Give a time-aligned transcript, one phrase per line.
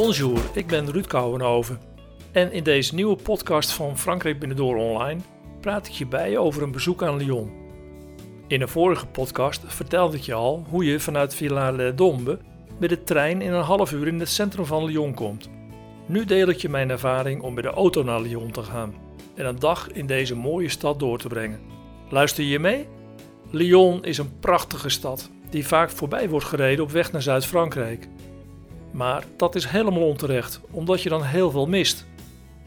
[0.00, 1.80] Bonjour, ik ben Ruud Kouwenhoven.
[2.32, 5.20] En in deze nieuwe podcast van Frankrijk Binnendoor Online
[5.60, 7.52] praat ik je bij over een bezoek aan Lyon.
[8.48, 12.36] In een vorige podcast vertelde ik je al hoe je vanuit Villars-les-Dombes
[12.78, 15.48] met de trein in een half uur in het centrum van Lyon komt.
[16.06, 18.94] Nu deel ik je mijn ervaring om met de auto naar Lyon te gaan
[19.34, 21.60] en een dag in deze mooie stad door te brengen.
[22.08, 22.88] Luister je mee?
[23.50, 28.08] Lyon is een prachtige stad die vaak voorbij wordt gereden op weg naar Zuid-Frankrijk.
[28.90, 32.06] Maar dat is helemaal onterecht, omdat je dan heel veel mist.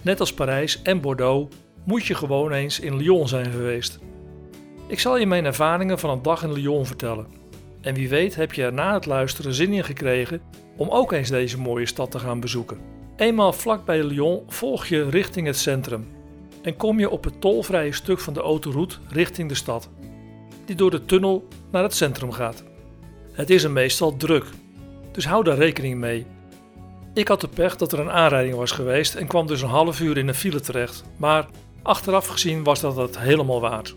[0.01, 3.99] Net als Parijs en Bordeaux moet je gewoon eens in Lyon zijn geweest.
[4.87, 7.27] Ik zal je mijn ervaringen van een dag in Lyon vertellen.
[7.81, 10.41] En wie weet heb je er na het luisteren zin in gekregen
[10.77, 12.77] om ook eens deze mooie stad te gaan bezoeken.
[13.15, 16.07] Eenmaal vlak bij Lyon volg je richting het centrum
[16.61, 19.89] en kom je op het tolvrije stuk van de autoroute richting de stad,
[20.65, 22.63] die door de tunnel naar het centrum gaat.
[23.31, 24.45] Het is er meestal druk,
[25.13, 26.25] dus hou daar rekening mee.
[27.13, 29.99] Ik had de pech dat er een aanrijding was geweest en kwam dus een half
[29.99, 31.47] uur in een file terecht, maar
[31.81, 33.95] achteraf gezien was dat het helemaal waard.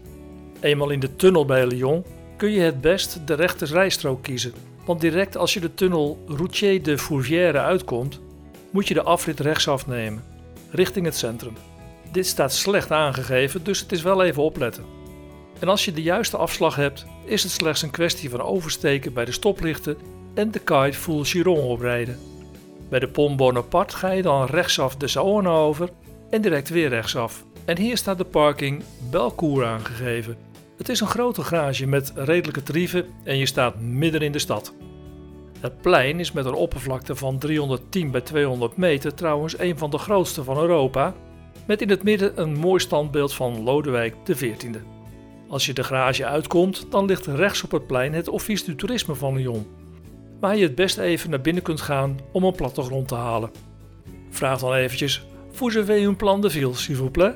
[0.60, 2.04] Eenmaal in de tunnel bij Lyon
[2.36, 4.52] kun je het best de rechte rijstrook kiezen,
[4.84, 8.20] want direct als je de tunnel Routier de Fourvière uitkomt,
[8.70, 10.24] moet je de afrit rechtsaf nemen,
[10.70, 11.52] richting het centrum.
[12.12, 14.84] Dit staat slecht aangegeven, dus het is wel even opletten.
[15.58, 19.24] En als je de juiste afslag hebt, is het slechts een kwestie van oversteken bij
[19.24, 19.96] de stoplichten
[20.36, 22.18] en de Kite Full Chiron oprijden.
[22.88, 25.88] Bij de Pont Bonaparte ga je dan rechtsaf de Saône over
[26.30, 27.44] en direct weer rechtsaf.
[27.64, 30.36] En hier staat de parking Belcourt aangegeven.
[30.76, 34.74] Het is een grote garage met redelijke tarieven en je staat midden in de stad.
[35.60, 39.98] Het plein is met een oppervlakte van 310 bij 200 meter trouwens een van de
[39.98, 41.14] grootste van Europa,
[41.66, 44.64] met in het midden een mooi standbeeld van Lodewijk XIV.
[45.48, 49.14] Als je de garage uitkomt, dan ligt rechts op het plein het Office du Tourisme
[49.14, 49.66] van Lyon,
[50.40, 53.50] waar je het best even naar binnen kunt gaan om een plattegrond te halen.
[54.30, 57.34] Vraag dan eventjes, vous avez un plan de ville, s'il vous plaît?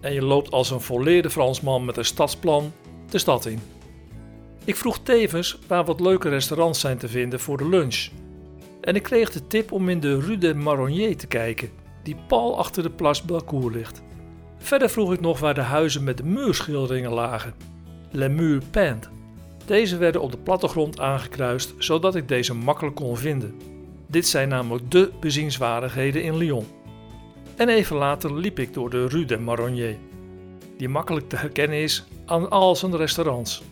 [0.00, 2.72] En je loopt als een volleerde Fransman met een stadsplan
[3.10, 3.58] de stad in.
[4.64, 8.08] Ik vroeg tevens waar wat leuke restaurants zijn te vinden voor de lunch.
[8.80, 11.70] En ik kreeg de tip om in de Rue des Marronniers te kijken,
[12.02, 14.02] die pal achter de Place Belcourt ligt.
[14.58, 17.54] Verder vroeg ik nog waar de huizen met de muurschilderingen lagen.
[18.10, 19.08] Les murs peints.
[19.66, 23.54] Deze werden op de plattegrond aangekruist zodat ik deze makkelijk kon vinden.
[24.06, 26.66] Dit zijn namelijk de bezienswaardigheden in Lyon.
[27.56, 29.96] En even later liep ik door de Rue des Marronniers,
[30.76, 33.62] die makkelijk te herkennen is aan al zijn restaurants.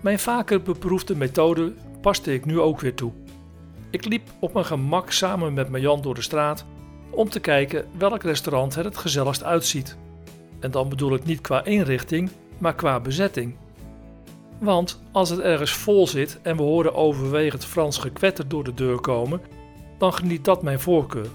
[0.00, 3.12] Mijn vaker beproefde methode paste ik nu ook weer toe.
[3.90, 6.64] Ik liep op mijn gemak samen met Marjan door de straat
[7.10, 9.96] om te kijken welk restaurant er het gezelligst uitziet.
[10.60, 13.54] En dan bedoel ik niet qua inrichting, maar qua bezetting.
[14.58, 19.00] Want als het ergens vol zit en we horen overwegend Frans gekwetter door de deur
[19.00, 19.40] komen,
[19.98, 21.28] dan geniet dat mijn voorkeur.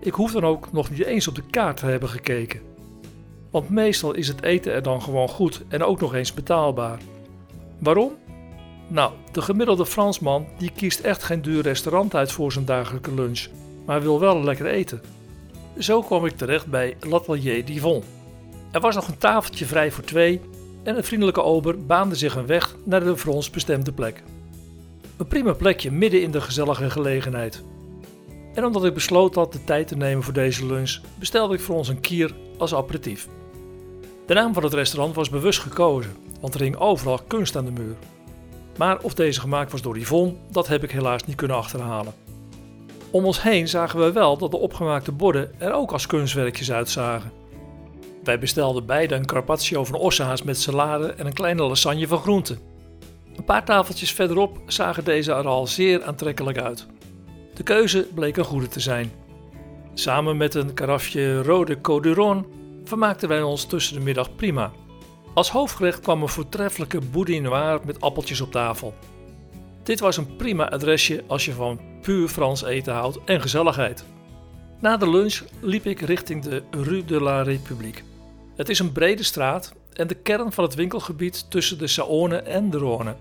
[0.00, 2.60] Ik hoef dan ook nog niet eens op de kaart te hebben gekeken.
[3.50, 6.98] Want meestal is het eten er dan gewoon goed en ook nog eens betaalbaar.
[7.78, 8.12] Waarom?
[8.88, 13.46] Nou, de gemiddelde Fransman die kiest echt geen duur restaurant uit voor zijn dagelijke lunch,
[13.86, 15.00] maar wil wel lekker eten.
[15.78, 18.02] Zo kwam ik terecht bij L'Atelier d'Yvon.
[18.70, 20.40] Er was nog een tafeltje vrij voor twee
[20.84, 24.22] en een vriendelijke ober baande zich een weg naar de voor ons bestemde plek.
[25.16, 27.62] Een prima plekje midden in de gezellige gelegenheid.
[28.54, 31.76] En omdat ik besloot had de tijd te nemen voor deze lunch, bestelde ik voor
[31.76, 33.28] ons een kier als aperitief.
[34.26, 37.70] De naam van het restaurant was bewust gekozen, want er hing overal kunst aan de
[37.70, 37.96] muur.
[38.76, 42.14] Maar of deze gemaakt was door Yvonne, dat heb ik helaas niet kunnen achterhalen.
[43.10, 47.32] Om ons heen zagen we wel dat de opgemaakte borden er ook als kunstwerkjes uitzagen.
[48.24, 52.58] Wij bestelden beide een carpaccio van ossehaas met salade en een kleine lasagne van groenten.
[53.36, 56.86] Een paar tafeltjes verderop zagen deze er al zeer aantrekkelijk uit.
[57.54, 59.12] De keuze bleek een goede te zijn.
[59.94, 62.46] Samen met een karafje rode Coduron
[62.84, 64.72] vermaakten wij ons tussen de middag prima.
[65.34, 68.94] Als hoofdgerecht kwam een voortreffelijke boudin noir met appeltjes op tafel.
[69.82, 74.04] Dit was een prima adresje als je van puur Frans eten houdt en gezelligheid.
[74.80, 78.13] Na de lunch liep ik richting de Rue de la République.
[78.56, 82.70] Het is een brede straat en de kern van het winkelgebied tussen de Saône en
[82.70, 83.16] de Rhône.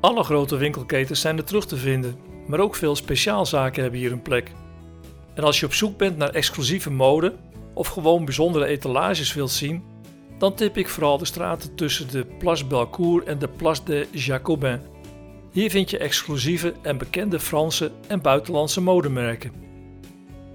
[0.00, 2.16] Alle grote winkelketens zijn er terug te vinden,
[2.46, 4.50] maar ook veel speciaalzaken hebben hier een plek.
[5.34, 7.34] En als je op zoek bent naar exclusieve mode
[7.74, 9.82] of gewoon bijzondere etalages wilt zien,
[10.38, 14.80] dan tip ik vooral de straten tussen de Place Belcourt en de Place des Jacobins.
[15.52, 19.52] Hier vind je exclusieve en bekende Franse en buitenlandse modemerken.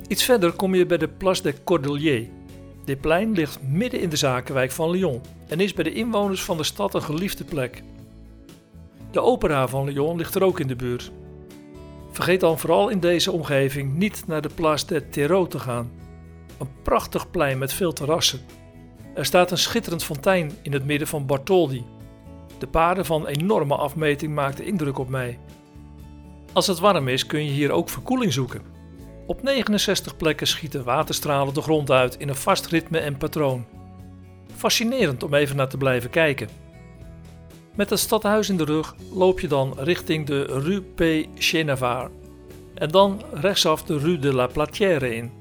[0.08, 2.28] Iets verder kom je bij de Place des Cordeliers.
[2.86, 6.58] Dit plein ligt midden in de zakenwijk van Lyon en is bij de inwoners van
[6.58, 7.84] de stad een geliefde plek.
[9.12, 11.12] De opera van Lyon ligt er ook in de buurt.
[12.12, 15.92] Vergeet dan vooral in deze omgeving niet naar de Place des Terreaux te gaan.
[16.60, 18.40] Een prachtig plein met veel terrassen.
[19.14, 21.86] Er staat een schitterend fontein in het midden van Bartholdi.
[22.60, 25.40] De paden van enorme afmeting maakten indruk op mij.
[26.54, 28.62] Als het warm is kun je hier ook verkoeling zoeken.
[29.26, 33.66] Op 69 plekken schieten waterstralen de grond uit in een vast ritme en patroon.
[34.56, 36.50] Fascinerend om even naar te blijven kijken.
[37.76, 41.28] Met het stadhuis in de rug loop je dan richting de Rue P.
[41.36, 42.12] Chenavard
[42.74, 45.32] en dan rechtsaf de Rue de la Platière in.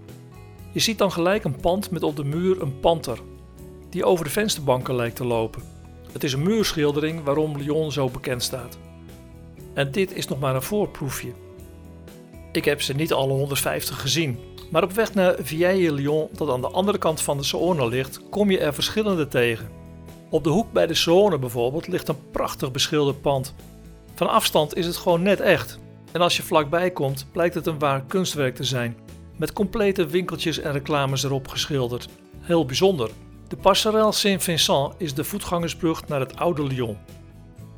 [0.73, 3.19] Je ziet dan gelijk een pand met op de muur een panter,
[3.91, 5.63] die over de vensterbanken lijkt te lopen.
[6.13, 8.79] Het is een muurschildering waarom Lyon zo bekend staat.
[9.75, 11.33] En dit is nog maar een voorproefje.
[12.53, 14.39] Ik heb ze niet alle 150 gezien,
[14.71, 18.51] maar op weg naar Vieille-Lyon, dat aan de andere kant van de Saône ligt, kom
[18.51, 19.69] je er verschillende tegen.
[20.31, 23.55] Op de hoek bij de Saône bijvoorbeeld ligt een prachtig beschilderd pand.
[24.15, 25.79] Van afstand is het gewoon net echt.
[26.13, 28.97] En als je vlakbij komt, blijkt het een waar kunstwerk te zijn,
[29.37, 32.09] met complete winkeltjes en reclames erop geschilderd.
[32.41, 33.11] Heel bijzonder.
[33.49, 36.99] De Passerelle Saint-Vincent is de voetgangersbrug naar het oude Lyon.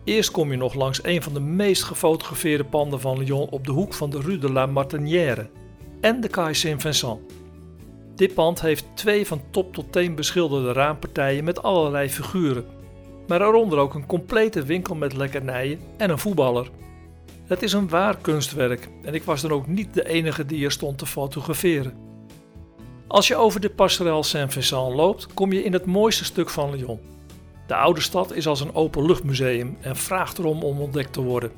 [0.05, 3.73] Eerst kom je nog langs een van de meest gefotografeerde panden van Lyon op de
[3.73, 5.51] hoek van de Rue de la Martinière
[6.01, 7.21] en de Caille Saint-Vincent.
[8.15, 12.65] Dit pand heeft twee van top tot teen beschilderde raampartijen met allerlei figuren,
[13.27, 16.71] maar daaronder ook een complete winkel met lekkernijen en een voetballer.
[17.47, 20.73] Het is een waar kunstwerk en ik was dan ook niet de enige die er
[20.73, 21.95] stond te fotograferen.
[23.07, 27.01] Als je over de Passerelle Saint-Vincent loopt, kom je in het mooiste stuk van Lyon.
[27.67, 31.51] De oude stad is als een openluchtmuseum en vraagt erom om ontdekt te worden.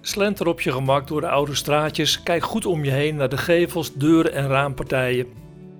[0.00, 3.36] Slenter op je gemak door de oude straatjes, kijk goed om je heen naar de
[3.36, 5.26] gevels, deuren en raampartijen.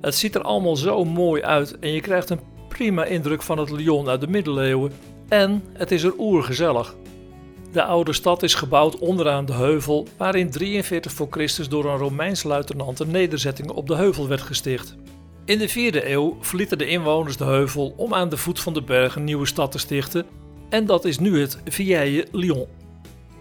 [0.01, 3.71] Het ziet er allemaal zo mooi uit en je krijgt een prima indruk van het
[3.71, 4.93] Lyon uit de middeleeuwen.
[5.29, 6.95] En het is er oergezellig.
[7.73, 11.99] De oude stad is gebouwd onderaan de heuvel, waar in 43 voor Christus door een
[11.99, 14.97] Romeins luitenant een nederzetting op de heuvel werd gesticht.
[15.49, 18.83] In de 4e eeuw verlieten de inwoners de heuvel om aan de voet van de
[18.83, 20.27] berg een nieuwe stad te stichten,
[20.69, 22.67] en dat is nu het Vieille-Lyon.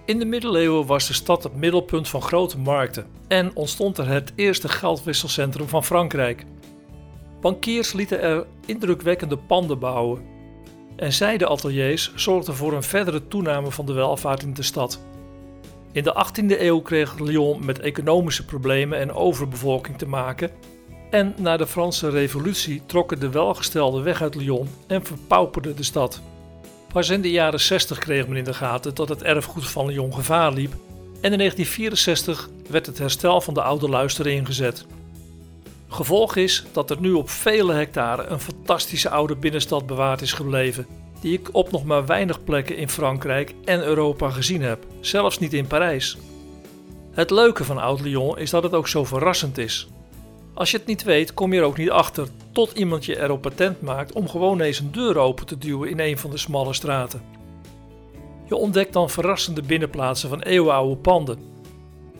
[0.05, 4.33] In de middeleeuwen was de stad het middelpunt van grote markten en ontstond er het
[4.35, 6.45] eerste geldwisselcentrum van Frankrijk.
[7.41, 10.21] Bankiers lieten er indrukwekkende panden bouwen
[10.95, 15.01] en zijdeateliers zorgden voor een verdere toename van de welvaart in de stad.
[15.91, 20.51] In de 18e eeuw kreeg Lyon met economische problemen en overbevolking te maken
[21.09, 26.21] en na de Franse Revolutie trokken de welgestelden weg uit Lyon en verpauperde de stad.
[26.93, 30.13] Pas in de jaren 60 kreeg men in de gaten dat het erfgoed van Lyon
[30.13, 30.73] gevaar liep
[31.21, 34.85] en in 1964 werd het herstel van de oude luister ingezet.
[35.87, 40.87] Gevolg is dat er nu op vele hectare een fantastische oude binnenstad bewaard is gebleven,
[41.21, 45.53] die ik op nog maar weinig plekken in Frankrijk en Europa gezien heb, zelfs niet
[45.53, 46.17] in Parijs.
[47.11, 49.87] Het leuke van Oud-Lyon is dat het ook zo verrassend is.
[50.57, 53.41] Als je het niet weet, kom je er ook niet achter tot iemand je erop
[53.41, 56.73] patent maakt om gewoon eens een deur open te duwen in een van de smalle
[56.73, 57.21] straten.
[58.45, 61.39] Je ontdekt dan verrassende binnenplaatsen van eeuwenoude panden.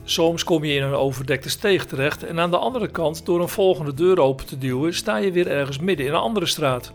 [0.03, 3.47] Soms kom je in een overdekte steeg terecht en aan de andere kant, door een
[3.47, 6.93] volgende deur open te duwen, sta je weer ergens midden in een andere straat.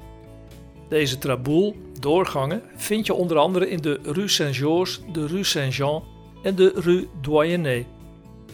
[0.89, 6.03] Deze traboel, doorgangen, vind je onder andere in de Rue Saint-Georges, de Rue Saint-Jean
[6.43, 7.87] en de Rue Doyenné.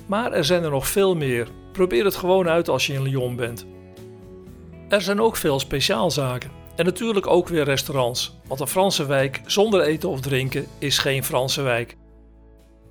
[0.07, 1.49] Maar er zijn er nog veel meer.
[1.73, 3.67] Probeer het gewoon uit als je in Lyon bent.
[4.89, 6.51] Er zijn ook veel speciaalzaken.
[6.77, 11.25] En natuurlijk ook weer restaurants, want een Franse wijk zonder eten of drinken is geen
[11.25, 11.97] Franse wijk.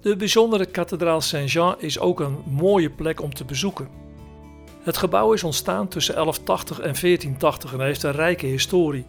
[0.01, 3.88] De bijzondere kathedraal Saint-Jean is ook een mooie plek om te bezoeken.
[4.84, 9.05] Het gebouw is ontstaan tussen 1180 en 1480 en heeft een rijke historie.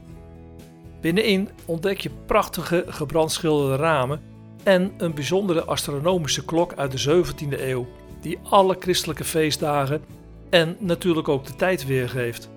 [1.00, 4.20] Binnenin ontdek je prachtige gebrandschilderde ramen
[4.62, 7.86] en een bijzondere astronomische klok uit de 17e eeuw,
[8.20, 10.02] die alle christelijke feestdagen
[10.50, 12.50] en natuurlijk ook de tijd weergeeft.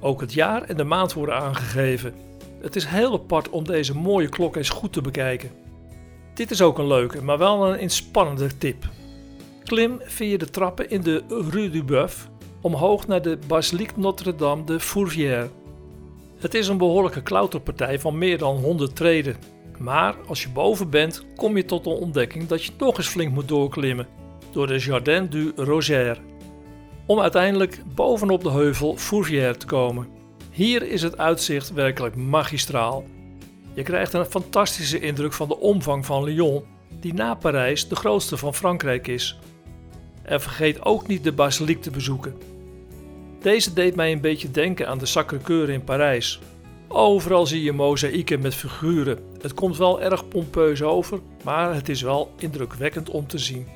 [0.00, 2.14] Ook het jaar en de maand worden aangegeven.
[2.60, 5.50] Het is heel apart om deze mooie klok eens goed te bekijken.
[6.34, 8.88] Dit is ook een leuke, maar wel een inspannende tip.
[9.64, 12.28] Klim via de trappen in de Rue du Boeuf
[12.60, 15.48] omhoog naar de Basilique Notre-Dame de Fourvière.
[16.38, 19.36] Het is een behoorlijke klauterpartij van meer dan 100 treden.
[19.78, 23.32] Maar als je boven bent, kom je tot de ontdekking dat je nog eens flink
[23.32, 24.19] moet doorklimmen
[24.52, 26.18] door de Jardin du Roger
[27.10, 30.08] om uiteindelijk bovenop de heuvel Fourvière te komen.
[30.50, 33.04] Hier is het uitzicht werkelijk magistraal.
[33.74, 36.64] Je krijgt een fantastische indruk van de omvang van Lyon,
[37.00, 39.38] die na Parijs de grootste van Frankrijk is.
[40.22, 42.34] En vergeet ook niet de basiliek te bezoeken.
[43.40, 46.40] Deze deed mij een beetje denken aan de Sacré-Cœur in Parijs.
[46.88, 49.18] Overal zie je mozaïeken met figuren.
[49.40, 53.66] Het komt wel erg pompeus over, maar het is wel indrukwekkend om te zien.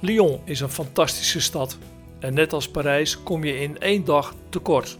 [0.00, 1.78] Lyon is een fantastische stad
[2.18, 4.98] en net als Parijs kom je in één dag tekort.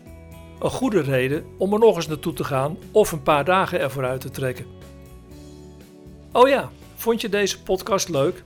[0.59, 4.04] Een goede reden om er nog eens naartoe te gaan of een paar dagen ervoor
[4.04, 4.66] uit te trekken.
[6.33, 8.42] Oh ja, vond je deze podcast leuk?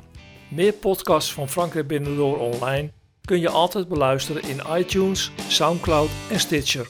[0.51, 2.91] Meer podcasts van Frankrijk Binnendoor online
[3.25, 6.89] kun je altijd beluisteren in iTunes, Soundcloud en Stitcher.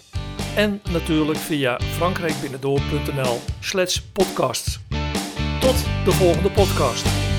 [0.57, 4.81] En natuurlijk via frankrijkbinnendoor.nl slash podcasts.
[5.61, 7.34] Tot de volgende podcast.